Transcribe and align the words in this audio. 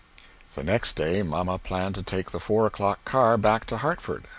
The 0.55 0.63
next 0.63 0.93
day 0.95 1.21
mamma 1.21 1.59
planned 1.59 1.93
to 1.93 2.01
take 2.01 2.31
the 2.31 2.39
four 2.39 2.65
o'clock 2.65 3.05
car 3.05 3.37
back 3.37 3.65
to 3.65 3.77
Hartford. 3.77 4.25